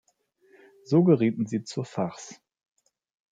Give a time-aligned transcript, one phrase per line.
[0.85, 2.41] So gerieten sie zur Farce.